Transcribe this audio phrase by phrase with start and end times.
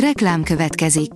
[0.00, 1.10] Reklám következik.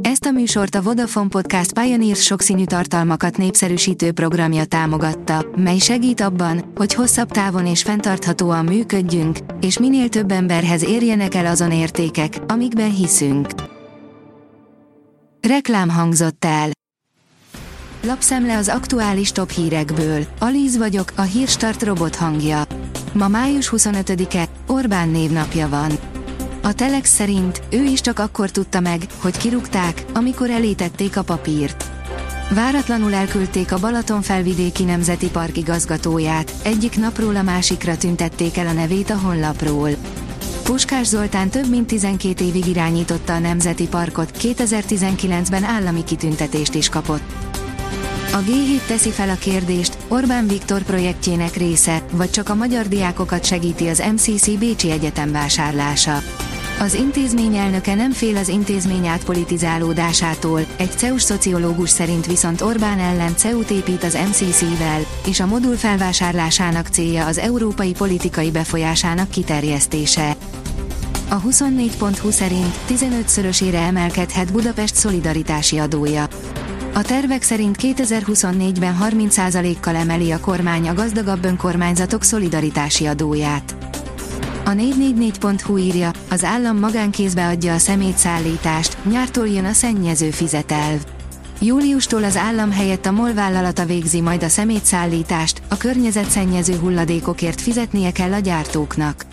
[0.00, 6.72] Ezt a műsort a Vodafone Podcast Pioneers sokszínű tartalmakat népszerűsítő programja támogatta, mely segít abban,
[6.74, 12.94] hogy hosszabb távon és fenntarthatóan működjünk, és minél több emberhez érjenek el azon értékek, amikben
[12.94, 13.48] hiszünk.
[15.40, 16.68] Reklám hangzott el.
[18.02, 20.26] Lapszemle az aktuális top hírekből.
[20.38, 22.62] Alíz vagyok, a hírstart robot hangja.
[23.12, 26.13] Ma május 25-e, Orbán névnapja van.
[26.64, 31.84] A Telex szerint ő is csak akkor tudta meg, hogy kirúgták, amikor elétették a papírt.
[32.50, 38.72] Váratlanul elküldték a Balaton felvidéki nemzeti park igazgatóját, egyik napról a másikra tüntették el a
[38.72, 39.90] nevét a honlapról.
[40.62, 47.32] Puskás Zoltán több mint 12 évig irányította a Nemzeti Parkot, 2019-ben állami kitüntetést is kapott.
[48.32, 53.44] A G7 teszi fel a kérdést, Orbán Viktor projektjének része, vagy csak a magyar diákokat
[53.44, 56.22] segíti az MCC Bécsi Egyetem vásárlása.
[56.78, 63.36] Az intézmény elnöke nem fél az intézmény átpolitizálódásától, egy CEUS szociológus szerint viszont Orbán ellen
[63.36, 70.36] CEUT épít az MCC-vel, és a modul felvásárlásának célja az európai politikai befolyásának kiterjesztése.
[71.28, 76.28] A 24.20 szerint 15-szörösére emelkedhet Budapest szolidaritási adója.
[76.94, 83.74] A tervek szerint 2024-ben 30%-kal emeli a kormány a gazdagabb önkormányzatok szolidaritási adóját.
[84.64, 91.04] A 444.hu írja, az állam magánkézbe adja a szemétszállítást, nyártól jön a szennyező fizetelv.
[91.60, 98.12] Júliustól az állam helyett a MOL vállalata végzi majd a szemétszállítást, a környezetszennyező hulladékokért fizetnie
[98.12, 99.24] kell a gyártóknak.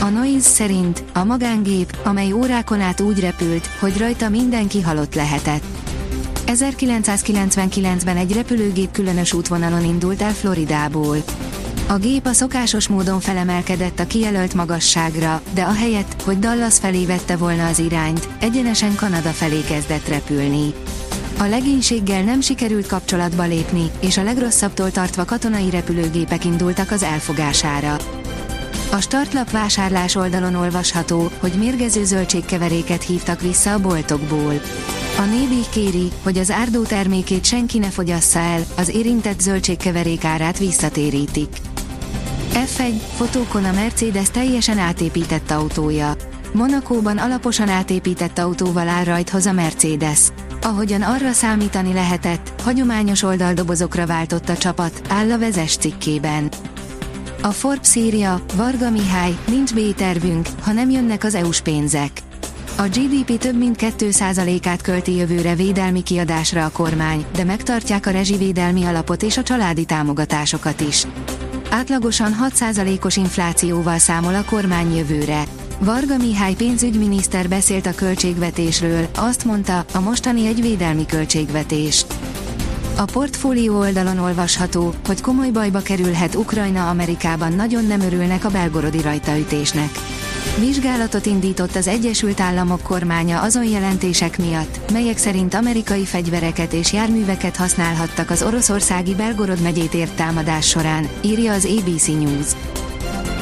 [0.00, 5.64] A Noise szerint a magángép, amely órákon át úgy repült, hogy rajta mindenki halott lehetett.
[6.46, 11.16] 1999-ben egy repülőgép különös útvonalon indult el Floridából.
[11.86, 17.36] A gép a szokásos módon felemelkedett a kijelölt magasságra, de ahelyett, hogy Dallas felé vette
[17.36, 20.74] volna az irányt, egyenesen Kanada felé kezdett repülni.
[21.38, 27.96] A legénységgel nem sikerült kapcsolatba lépni, és a legrosszabbtól tartva katonai repülőgépek indultak az elfogására.
[28.90, 34.60] A startlap vásárlás oldalon olvasható, hogy mérgező zöldségkeveréket hívtak vissza a boltokból.
[35.18, 40.24] A név így kéri, hogy az árdó termékét senki ne fogyassza el, az érintett zöldségkeverék
[40.24, 41.48] árát visszatérítik.
[42.54, 46.16] F1 fotókon a Mercedes teljesen átépített autója.
[46.52, 50.20] Monakóban alaposan átépített autóval áll rajthoz a Mercedes.
[50.62, 56.48] Ahogyan arra számítani lehetett, hagyományos oldaldobozokra váltott a csapat, áll a vezes cikkében.
[57.42, 62.10] A Forbes írja, Varga Mihály, nincs B-tervünk, ha nem jönnek az EU-s pénzek.
[62.76, 68.84] A GDP több mint 2%-át költi jövőre védelmi kiadásra a kormány, de megtartják a rezsivédelmi
[68.84, 71.06] alapot és a családi támogatásokat is.
[71.74, 75.44] Átlagosan 6%-os inflációval számol a kormány jövőre.
[75.78, 82.04] Varga Mihály pénzügyminiszter beszélt a költségvetésről, azt mondta, a mostani egy védelmi költségvetés.
[82.96, 89.00] A portfólió oldalon olvasható, hogy komoly bajba kerülhet Ukrajna Amerikában nagyon nem örülnek a belgorodi
[89.00, 89.90] rajtaütésnek.
[90.58, 97.56] Vizsgálatot indított az Egyesült Államok kormánya azon jelentések miatt, melyek szerint amerikai fegyvereket és járműveket
[97.56, 102.46] használhattak az oroszországi Belgorod megyét ért támadás során, írja az ABC News.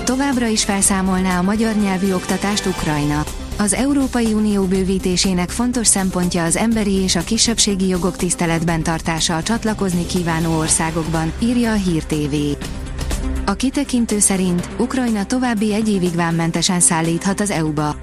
[0.05, 3.25] Továbbra is felszámolná a magyar nyelvű oktatást Ukrajna.
[3.59, 9.43] Az Európai Unió bővítésének fontos szempontja az emberi és a kisebbségi jogok tiszteletben tartása a
[9.43, 12.35] csatlakozni kívánó országokban, írja a Hír TV.
[13.53, 17.97] A kitekintő szerint Ukrajna további egy évig vámmentesen szállíthat az EU-ba.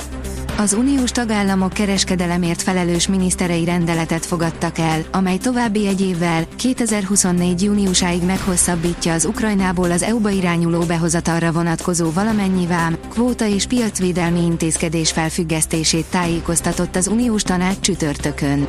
[0.57, 7.61] Az uniós tagállamok kereskedelemért felelős miniszterei rendeletet fogadtak el, amely további egy évvel, 2024.
[7.63, 15.11] júniusáig meghosszabbítja az Ukrajnából az EU-ba irányuló behozatalra vonatkozó valamennyi vám, kvóta és piacvédelmi intézkedés
[15.11, 18.65] felfüggesztését tájékoztatott az uniós tanács csütörtökön.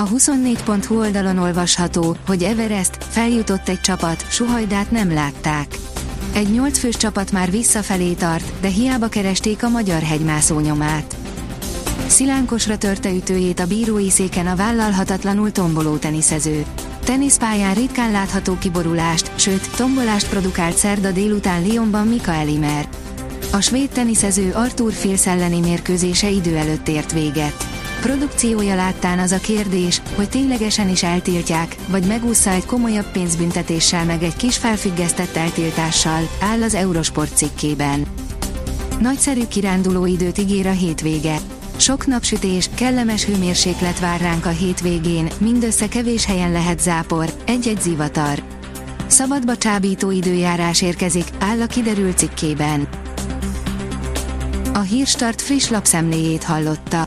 [0.00, 5.78] A 24.hu oldalon olvasható, hogy Everest feljutott egy csapat, Suhajdát nem látták.
[6.34, 11.16] Egy nyolcfős csapat már visszafelé tart, de hiába keresték a magyar hegymászó nyomát.
[12.06, 16.64] Szilánkosra törte ütőjét a bírói széken a vállalhatatlanul tomboló teniszező.
[17.04, 22.88] Teniszpályán ritkán látható kiborulást, sőt, tombolást produkált szerda délután Lyonban Mika Elimer.
[23.52, 27.77] A svéd teniszező Arthur Fils elleni mérkőzése idő előtt ért véget.
[28.00, 34.22] Produkciója láttán az a kérdés, hogy ténylegesen is eltiltják, vagy megúszza egy komolyabb pénzbüntetéssel meg
[34.22, 38.06] egy kis felfüggesztett eltiltással, áll az Eurosport cikkében.
[39.00, 41.36] Nagyszerű kiránduló időt ígér a hétvége.
[41.76, 48.42] Sok napsütés, kellemes hőmérséklet vár ránk a hétvégén, mindössze kevés helyen lehet zápor, egy-egy zivatar.
[49.06, 52.88] Szabadba csábító időjárás érkezik, áll a kiderült cikkében.
[54.72, 57.06] A Hírstart friss lapszemléjét hallotta.